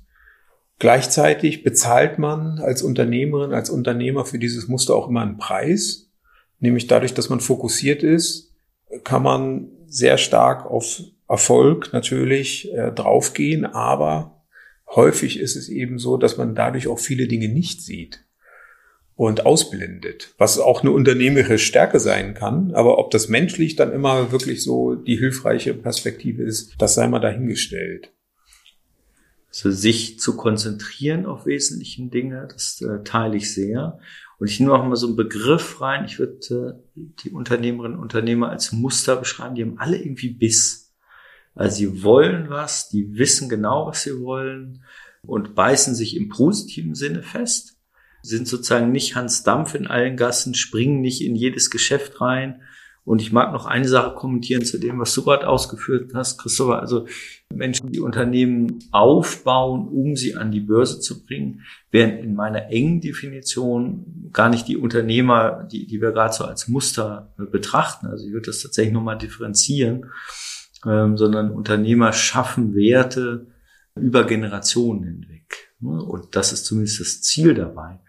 [0.80, 6.10] Gleichzeitig bezahlt man als Unternehmerin, als Unternehmer für dieses Muster auch immer einen Preis.
[6.60, 8.54] Nämlich dadurch, dass man fokussiert ist,
[9.04, 14.44] kann man sehr stark auf Erfolg natürlich äh, draufgehen, aber
[14.88, 18.26] häufig ist es eben so, dass man dadurch auch viele Dinge nicht sieht
[19.16, 22.72] und ausblendet, was auch eine unternehmerische Stärke sein kann.
[22.74, 27.20] Aber ob das menschlich dann immer wirklich so die hilfreiche Perspektive ist, das sei mal
[27.20, 28.12] dahingestellt.
[29.50, 34.00] Also sich zu konzentrieren auf wesentlichen Dinge, das äh, teile ich sehr.
[34.38, 36.06] Und ich nehme auch mal so einen Begriff rein.
[36.06, 39.56] Ich würde äh, die Unternehmerinnen und Unternehmer als Muster beschreiben.
[39.56, 40.94] Die haben alle irgendwie Biss.
[41.56, 44.84] Also sie wollen was, die wissen genau, was sie wollen
[45.24, 47.80] und beißen sich im positiven Sinne fest
[48.22, 52.62] sind sozusagen nicht Hans Dampf in allen Gassen, springen nicht in jedes Geschäft rein.
[53.06, 56.80] Und ich mag noch eine Sache kommentieren zu dem, was du gerade ausgeführt hast, Christopher.
[56.80, 57.08] Also
[57.54, 63.02] Menschen, die Unternehmen aufbauen, um sie an die Börse zu bringen, wären in meiner engen
[63.02, 68.08] Definition gar nicht die Unternehmer, die, die wir gerade so als Muster betrachten.
[68.08, 70.06] Also ich würde das tatsächlich nochmal differenzieren,
[70.86, 73.48] ähm, sondern Unternehmer schaffen Werte
[73.96, 75.74] über Generationen hinweg.
[75.82, 78.00] Und das ist zumindest das Ziel dabei.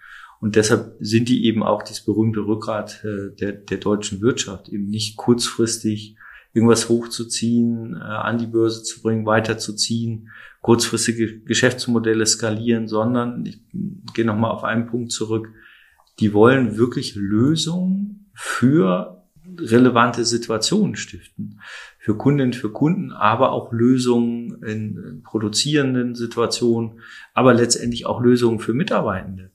[0.41, 4.87] Und deshalb sind die eben auch das berühmte Rückgrat äh, der, der deutschen Wirtschaft, eben
[4.87, 6.17] nicht kurzfristig
[6.53, 10.31] irgendwas hochzuziehen, äh, an die Börse zu bringen, weiterzuziehen,
[10.63, 13.61] kurzfristige Geschäftsmodelle skalieren, sondern ich
[14.15, 15.49] gehe nochmal auf einen Punkt zurück,
[16.19, 19.21] die wollen wirklich Lösungen für
[19.59, 21.61] relevante Situationen stiften.
[21.99, 27.01] Für Kundinnen, für Kunden, aber auch Lösungen in produzierenden Situationen,
[27.35, 29.51] aber letztendlich auch Lösungen für Mitarbeitende.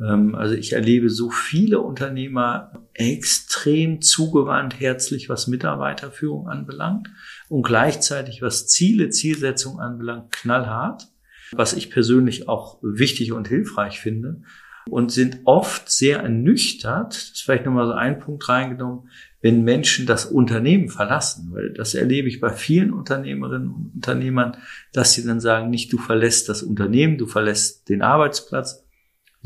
[0.00, 7.08] Ähm, also ich erlebe so viele Unternehmer extrem zugewandt, herzlich, was Mitarbeiterführung anbelangt
[7.48, 11.08] und gleichzeitig was Ziele, Zielsetzung anbelangt, knallhart,
[11.52, 14.42] was ich persönlich auch wichtig und hilfreich finde
[14.90, 20.06] und sind oft sehr ernüchtert, das ist vielleicht nochmal so ein Punkt reingenommen, wenn Menschen
[20.06, 24.56] das Unternehmen verlassen, weil das erlebe ich bei vielen Unternehmerinnen und Unternehmern,
[24.92, 28.84] dass sie dann sagen, nicht du verlässt das Unternehmen, du verlässt den Arbeitsplatz,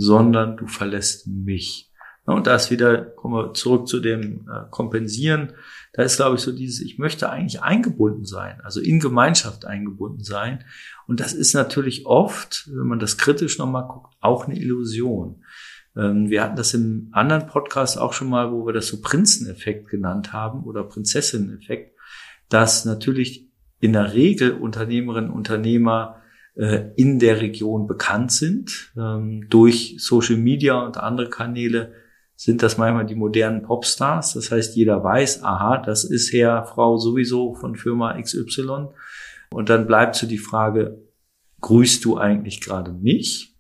[0.03, 1.91] sondern du verlässt mich.
[2.25, 5.55] Und da ist wieder, kommen wir zurück zu dem äh, Kompensieren.
[5.93, 10.23] Da ist, glaube ich, so dieses, ich möchte eigentlich eingebunden sein, also in Gemeinschaft eingebunden
[10.23, 10.65] sein.
[11.09, 15.43] Und das ist natürlich oft, wenn man das kritisch nochmal guckt, auch eine Illusion.
[15.97, 19.89] Ähm, wir hatten das im anderen Podcast auch schon mal, wo wir das so Prinzeneffekt
[19.89, 21.97] genannt haben oder Prinzessinneneffekt,
[22.49, 26.23] dass natürlich in der Regel Unternehmerinnen und Unternehmer
[26.97, 28.93] in der Region bekannt sind.
[28.97, 31.93] Ähm, durch Social Media und andere Kanäle
[32.37, 34.35] sind das manchmal die modernen Popstars.
[34.35, 38.89] Das heißt, jeder weiß, aha, das ist Herr, Frau sowieso von Firma XY.
[39.51, 40.99] Und dann bleibt so die Frage,
[41.61, 43.55] grüßt du eigentlich gerade mich?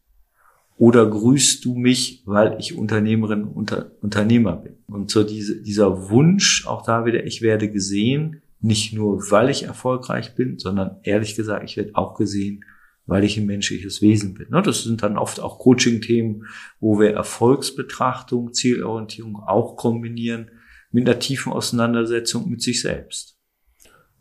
[0.76, 4.78] Oder grüßt du mich, weil ich Unternehmerin, Unter, Unternehmer bin?
[4.88, 9.64] Und so diese, dieser Wunsch, auch da wieder, ich werde gesehen, nicht nur, weil ich
[9.64, 12.64] erfolgreich bin, sondern ehrlich gesagt, ich werde auch gesehen,
[13.06, 14.48] weil ich ein menschliches Wesen bin.
[14.50, 16.46] Ne, das sind dann oft auch Coaching-Themen,
[16.80, 20.50] wo wir Erfolgsbetrachtung, Zielorientierung auch kombinieren
[20.90, 23.38] mit einer tiefen Auseinandersetzung mit sich selbst.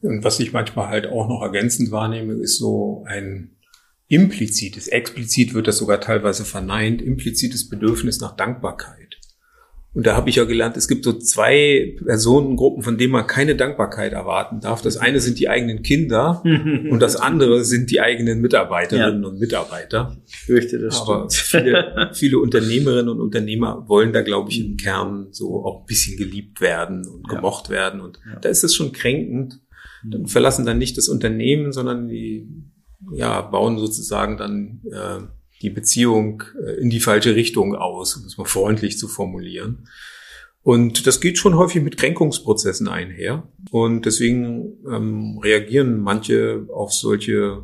[0.02, 3.58] Und was ich manchmal halt auch noch ergänzend wahrnehme, ist so ein
[4.08, 9.21] implizites, explizit wird das sogar teilweise verneint, implizites Bedürfnis nach Dankbarkeit.
[9.94, 13.58] Und da habe ich ja gelernt, es gibt so zwei Personengruppen, von denen man keine
[13.58, 14.82] Dankbarkeit erwarten darf.
[14.82, 19.30] Das eine sind die eigenen Kinder und das andere sind die eigenen Mitarbeiterinnen ja.
[19.30, 20.16] und Mitarbeiter.
[20.26, 25.28] Ich fürchte, das Aber viele, viele Unternehmerinnen und Unternehmer wollen da, glaube ich, im Kern
[25.32, 27.76] so auch ein bisschen geliebt werden und gemocht ja.
[27.76, 28.00] werden.
[28.00, 28.40] Und ja.
[28.40, 29.60] da ist es schon kränkend.
[30.04, 32.48] Dann verlassen dann nicht das Unternehmen, sondern die
[33.14, 35.22] ja, bauen sozusagen dann äh,
[35.62, 39.88] die Beziehung äh, in die falsche Richtung aus, um es mal freundlich zu formulieren.
[40.64, 43.48] Und das geht schon häufig mit Kränkungsprozessen einher.
[43.72, 47.64] Und deswegen ähm, reagieren manche auf solche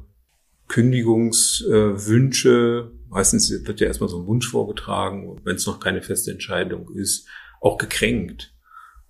[0.67, 2.91] Kündigungswünsche.
[2.91, 6.89] Äh, Meistens wird ja erstmal so ein Wunsch vorgetragen, wenn es noch keine feste Entscheidung
[6.93, 7.27] ist,
[7.61, 8.53] auch gekränkt.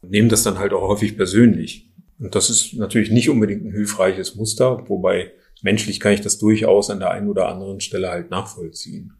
[0.02, 1.90] Und nehmen das dann halt auch häufig persönlich.
[2.20, 5.32] Und das ist natürlich nicht unbedingt ein hilfreiches Muster, wobei
[5.64, 9.14] menschlich kann ich das durchaus an der einen oder anderen Stelle halt nachvollziehen.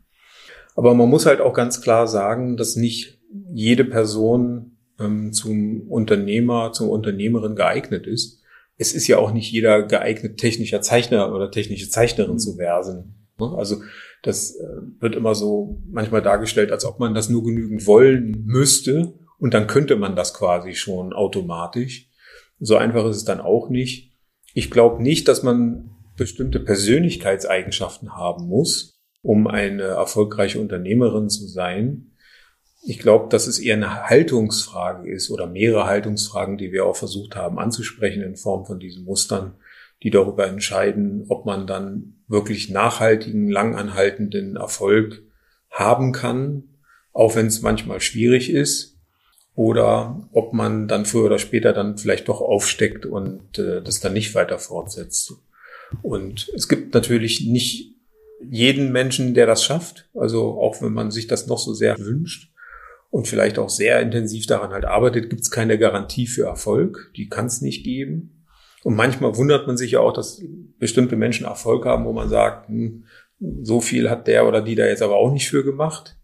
[0.76, 3.20] Aber man muss halt auch ganz klar sagen, dass nicht
[3.54, 8.44] jede Person ähm, zum Unternehmer, zum Unternehmerin geeignet ist.
[8.78, 13.28] Es ist ja auch nicht jeder geeignet, technischer Zeichner oder technische Zeichnerin zu werden.
[13.40, 13.54] Ne?
[13.58, 13.82] Also
[14.22, 14.66] das äh,
[15.00, 19.68] wird immer so manchmal dargestellt, als ob man das nur genügend wollen müsste und dann
[19.68, 22.10] könnte man das quasi schon automatisch.
[22.60, 24.14] So einfach ist es dann auch nicht.
[24.54, 32.12] Ich glaube nicht, dass man bestimmte Persönlichkeitseigenschaften haben muss, um eine erfolgreiche Unternehmerin zu sein.
[32.84, 37.36] Ich glaube, dass es eher eine Haltungsfrage ist oder mehrere Haltungsfragen, die wir auch versucht
[37.36, 39.56] haben anzusprechen in Form von diesen Mustern,
[40.04, 45.24] die darüber entscheiden, ob man dann wirklich nachhaltigen, langanhaltenden Erfolg
[45.70, 46.64] haben kann,
[47.14, 48.98] auch wenn es manchmal schwierig ist,
[49.56, 54.14] oder ob man dann früher oder später dann vielleicht doch aufsteckt und äh, das dann
[54.14, 55.34] nicht weiter fortsetzt.
[56.02, 57.96] Und es gibt natürlich nicht
[58.42, 60.10] jeden Menschen, der das schafft.
[60.14, 62.52] Also auch wenn man sich das noch so sehr wünscht
[63.10, 67.12] und vielleicht auch sehr intensiv daran halt arbeitet, gibt es keine Garantie für Erfolg.
[67.16, 68.46] Die kann es nicht geben.
[68.84, 70.42] Und manchmal wundert man sich ja auch, dass
[70.80, 73.06] bestimmte Menschen Erfolg haben, wo man sagt, hm,
[73.62, 76.18] so viel hat der oder die da jetzt aber auch nicht für gemacht.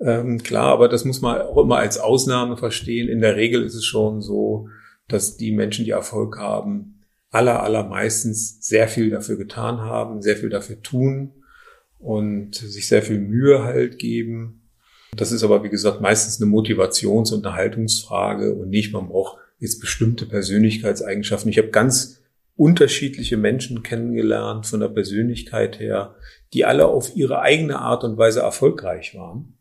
[0.00, 3.08] Ähm, klar, aber das muss man auch immer als Ausnahme verstehen.
[3.08, 4.68] In der Regel ist es schon so,
[5.08, 6.97] dass die Menschen, die Erfolg haben,
[7.30, 11.32] aller, allermeistens sehr viel dafür getan haben, sehr viel dafür tun
[11.98, 14.68] und sich sehr viel Mühe halt geben.
[15.16, 19.38] Das ist aber, wie gesagt, meistens eine Motivations- und eine Haltungsfrage und nicht, man braucht
[19.58, 21.50] jetzt bestimmte Persönlichkeitseigenschaften.
[21.50, 22.22] Ich habe ganz
[22.56, 26.16] unterschiedliche Menschen kennengelernt von der Persönlichkeit her,
[26.52, 29.54] die alle auf ihre eigene Art und Weise erfolgreich waren.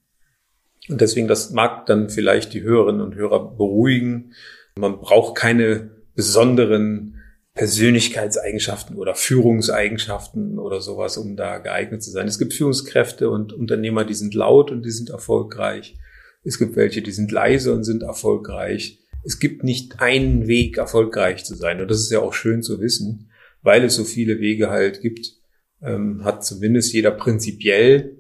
[0.90, 4.34] Und deswegen, das mag dann vielleicht die Hörerinnen und Hörer beruhigen.
[4.78, 7.17] Man braucht keine besonderen
[7.58, 12.28] Persönlichkeitseigenschaften oder Führungseigenschaften oder sowas, um da geeignet zu sein.
[12.28, 15.98] Es gibt Führungskräfte und Unternehmer, die sind laut und die sind erfolgreich.
[16.44, 19.00] Es gibt welche, die sind leise und sind erfolgreich.
[19.26, 21.82] Es gibt nicht einen Weg, erfolgreich zu sein.
[21.82, 23.32] Und das ist ja auch schön zu wissen,
[23.64, 25.34] weil es so viele Wege halt gibt,
[25.82, 28.18] ähm, hat zumindest jeder prinzipiell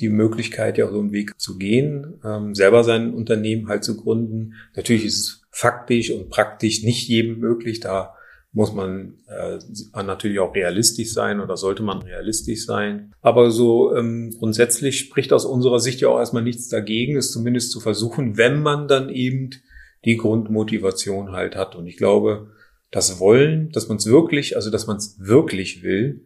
[0.00, 4.54] die Möglichkeit, ja so einen Weg zu gehen, ähm, selber sein Unternehmen halt zu gründen.
[4.74, 8.14] Natürlich ist es faktisch und praktisch nicht jedem möglich, da
[8.52, 9.58] muss man äh,
[10.02, 13.12] natürlich auch realistisch sein oder sollte man realistisch sein.
[13.20, 17.70] Aber so ähm, grundsätzlich spricht aus unserer Sicht ja auch erstmal nichts dagegen, es zumindest
[17.70, 19.50] zu versuchen, wenn man dann eben
[20.04, 21.76] die Grundmotivation halt hat.
[21.76, 22.48] Und ich glaube,
[22.90, 26.24] das Wollen, dass man es wirklich, also dass man es wirklich will,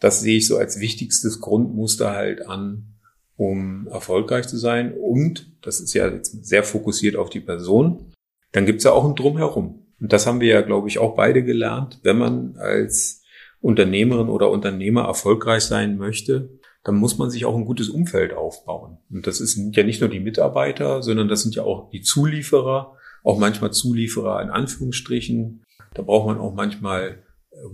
[0.00, 2.94] das sehe ich so als wichtigstes Grundmuster halt an,
[3.36, 4.94] um erfolgreich zu sein.
[4.94, 8.12] Und das ist ja jetzt sehr fokussiert auf die Person.
[8.52, 9.85] Dann gibt's ja auch ein Drumherum.
[10.00, 12.00] Und das haben wir ja, glaube ich, auch beide gelernt.
[12.02, 13.22] Wenn man als
[13.60, 16.50] Unternehmerin oder Unternehmer erfolgreich sein möchte,
[16.84, 18.98] dann muss man sich auch ein gutes Umfeld aufbauen.
[19.10, 22.96] Und das ist ja nicht nur die Mitarbeiter, sondern das sind ja auch die Zulieferer,
[23.24, 25.64] auch manchmal Zulieferer in Anführungsstrichen.
[25.94, 27.22] Da braucht man auch manchmal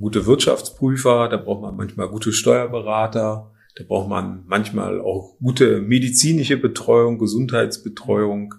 [0.01, 6.57] gute Wirtschaftsprüfer, da braucht man manchmal gute Steuerberater, da braucht man manchmal auch gute medizinische
[6.57, 8.55] Betreuung, Gesundheitsbetreuung.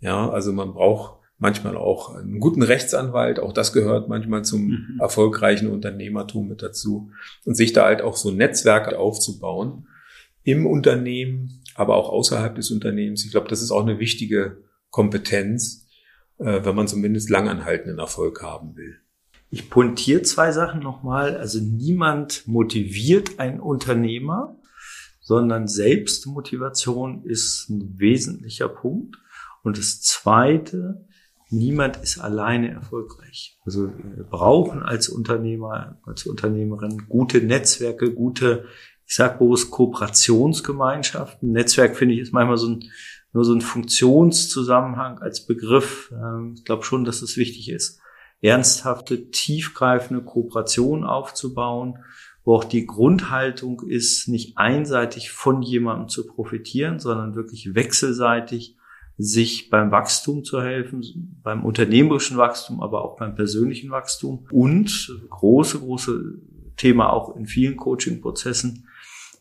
[0.00, 4.98] Ja, also man braucht manchmal auch einen guten Rechtsanwalt, auch das gehört manchmal zum mhm.
[5.00, 7.10] erfolgreichen Unternehmertum mit dazu.
[7.44, 9.86] Und sich da halt auch so Netzwerke aufzubauen
[10.42, 13.24] im Unternehmen, aber auch außerhalb des Unternehmens.
[13.24, 14.58] Ich glaube, das ist auch eine wichtige
[14.90, 15.86] Kompetenz,
[16.38, 18.96] äh, wenn man zumindest langanhaltenden Erfolg haben will.
[19.50, 21.36] Ich puntiere zwei Sachen nochmal.
[21.36, 24.56] Also niemand motiviert einen Unternehmer,
[25.20, 29.16] sondern Selbstmotivation ist ein wesentlicher Punkt.
[29.62, 31.06] Und das Zweite,
[31.50, 33.58] niemand ist alleine erfolgreich.
[33.64, 38.66] Also wir brauchen als Unternehmer, als Unternehmerin gute Netzwerke, gute,
[39.06, 41.52] ich sag bloß Kooperationsgemeinschaften.
[41.52, 42.84] Netzwerk finde ich ist manchmal so ein,
[43.32, 46.12] nur so ein Funktionszusammenhang als Begriff.
[46.12, 48.00] Ähm, ich glaube schon, dass es wichtig ist
[48.40, 51.98] ernsthafte, tiefgreifende Kooperation aufzubauen,
[52.44, 58.76] wo auch die Grundhaltung ist, nicht einseitig von jemandem zu profitieren, sondern wirklich wechselseitig
[59.18, 65.80] sich beim Wachstum zu helfen, beim unternehmerischen Wachstum, aber auch beim persönlichen Wachstum und große,
[65.80, 66.34] große
[66.76, 68.86] Thema auch in vielen Coaching-Prozessen.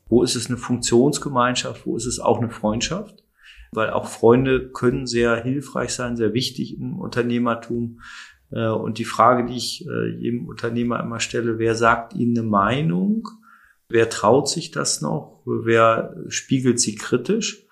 [0.09, 1.85] Wo ist es eine Funktionsgemeinschaft?
[1.85, 3.23] Wo ist es auch eine Freundschaft?
[3.71, 7.99] Weil auch Freunde können sehr hilfreich sein, sehr wichtig im Unternehmertum.
[8.51, 12.47] Äh, und die Frage, die ich äh, jedem Unternehmer immer stelle, wer sagt Ihnen eine
[12.47, 13.27] Meinung?
[13.89, 15.43] Wer traut sich das noch?
[15.45, 17.66] Wer spiegelt sie kritisch?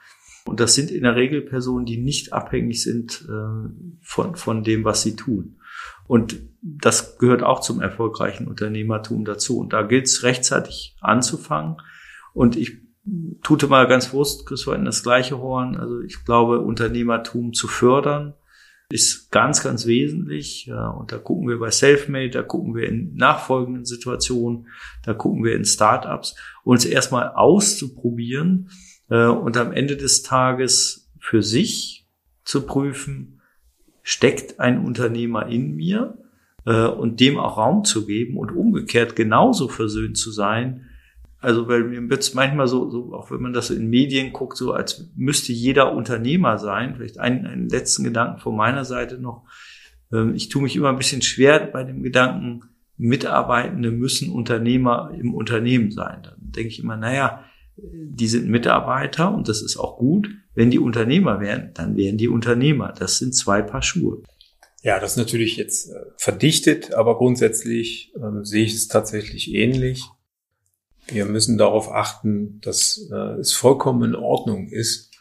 [0.46, 3.70] Und das sind in der Regel Personen, die nicht abhängig sind äh,
[4.02, 5.58] von, von dem, was sie tun.
[6.08, 9.58] Und das gehört auch zum erfolgreichen Unternehmertum dazu.
[9.58, 11.78] Und da gilt es rechtzeitig anzufangen.
[12.34, 12.78] Und ich
[13.42, 15.76] tute mal ganz bewusst, Chris in das gleiche Horn.
[15.78, 18.36] Also ich glaube, Unternehmertum zu fördern,
[18.90, 20.68] ist ganz, ganz wesentlich.
[20.68, 24.68] Ja, und da gucken wir bei Selfmade, da gucken wir in nachfolgenden Situationen,
[25.04, 28.70] da gucken wir in Startups, uns erstmal auszuprobieren
[29.10, 32.08] äh, und am Ende des Tages für sich
[32.44, 33.42] zu prüfen,
[34.04, 36.18] steckt ein Unternehmer in mir
[36.66, 40.88] äh, und dem auch Raum zu geben und umgekehrt genauso versöhnt zu sein,
[41.46, 44.58] also, weil mir wird es manchmal so, so, auch wenn man das in Medien guckt,
[44.58, 46.96] so als müsste jeder Unternehmer sein.
[46.96, 49.44] Vielleicht einen, einen letzten Gedanken von meiner Seite noch.
[50.12, 52.64] Ähm, ich tue mich immer ein bisschen schwer bei dem Gedanken,
[52.98, 56.24] Mitarbeitende müssen Unternehmer im Unternehmen sein.
[56.24, 57.44] Dann denke ich immer, naja,
[57.78, 60.30] die sind Mitarbeiter und das ist auch gut.
[60.54, 62.94] Wenn die Unternehmer wären, dann wären die Unternehmer.
[62.98, 64.24] Das sind zwei Paar Schuhe.
[64.82, 70.04] Ja, das ist natürlich jetzt äh, verdichtet, aber grundsätzlich äh, sehe ich es tatsächlich ähnlich.
[71.08, 75.12] Wir müssen darauf achten, dass äh, es vollkommen in Ordnung ist,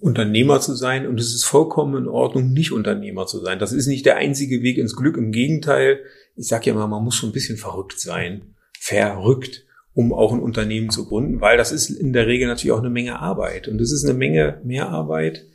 [0.00, 3.58] Unternehmer zu sein und es ist vollkommen in Ordnung, nicht Unternehmer zu sein.
[3.58, 5.16] Das ist nicht der einzige Weg ins Glück.
[5.16, 6.00] Im Gegenteil,
[6.36, 10.40] ich sage ja immer, man muss schon ein bisschen verrückt sein, verrückt, um auch ein
[10.40, 13.80] Unternehmen zu gründen, weil das ist in der Regel natürlich auch eine Menge Arbeit und
[13.80, 15.46] es ist eine Menge mehr Arbeit,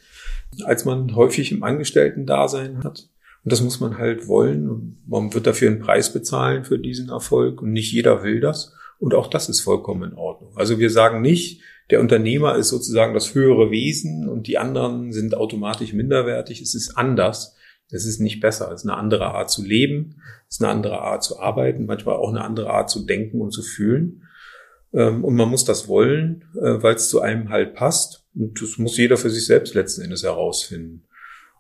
[0.64, 3.10] als man häufig im Angestellten-Dasein hat.
[3.44, 7.10] Und das muss man halt wollen und man wird dafür einen Preis bezahlen für diesen
[7.10, 8.74] Erfolg und nicht jeder will das.
[9.00, 10.52] Und auch das ist vollkommen in Ordnung.
[10.56, 15.36] Also wir sagen nicht, der Unternehmer ist sozusagen das höhere Wesen und die anderen sind
[15.36, 16.62] automatisch minderwertig.
[16.62, 17.56] Es ist anders.
[17.92, 18.72] Es ist nicht besser.
[18.72, 20.22] Es ist eine andere Art zu leben.
[20.48, 21.86] Es ist eine andere Art zu arbeiten.
[21.86, 24.24] Manchmal auch eine andere Art zu denken und zu fühlen.
[24.94, 28.26] Ähm, und man muss das wollen, äh, weil es zu einem halt passt.
[28.36, 31.06] Und das muss jeder für sich selbst letzten Endes herausfinden.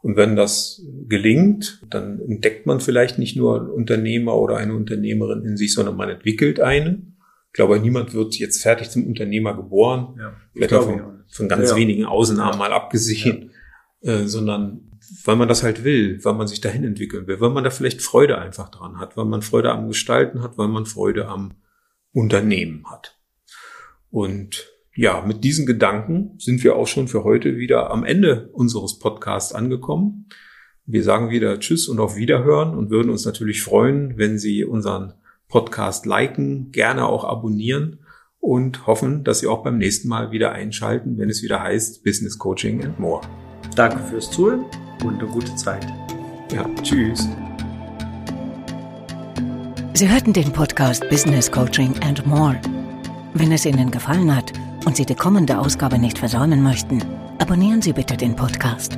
[0.02, 5.44] Und wenn das gelingt, dann entdeckt man vielleicht nicht nur einen Unternehmer oder eine Unternehmerin
[5.44, 7.18] in sich, sondern man entwickelt einen.
[7.48, 11.76] Ich glaube, niemand wird jetzt fertig zum Unternehmer geboren, ja, vielleicht von, von, ganz ja.
[11.76, 13.52] wenigen Ausnahmen mal abgesehen,
[14.02, 14.89] äh, sondern
[15.26, 18.02] weil man das halt will, weil man sich dahin entwickeln will, weil man da vielleicht
[18.02, 21.56] Freude einfach dran hat, weil man Freude am Gestalten hat, weil man Freude am
[22.13, 23.19] Unternehmen hat.
[24.12, 29.00] Und ja, mit diesen Gedanken sind wir auch schon für heute wieder am Ende unseres
[29.00, 30.28] Podcasts angekommen.
[30.86, 35.14] Wir sagen wieder Tschüss und auf Wiederhören und würden uns natürlich freuen, wenn Sie unseren
[35.48, 38.00] Podcast liken, gerne auch abonnieren
[38.40, 42.38] und hoffen, dass Sie auch beim nächsten Mal wieder einschalten, wenn es wieder heißt Business
[42.38, 43.22] Coaching and More.
[43.76, 44.66] Danke fürs Zuhören
[45.04, 45.86] und eine gute Zeit.
[46.52, 47.28] Ja, tschüss.
[49.94, 52.60] Sie hörten den Podcast Business Coaching and More.
[53.34, 54.52] Wenn es Ihnen gefallen hat
[54.86, 57.04] und Sie die kommende Ausgabe nicht versäumen möchten,
[57.38, 58.98] abonnieren Sie bitte den Podcast.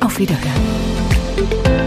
[0.00, 1.77] Auf Wiederhören.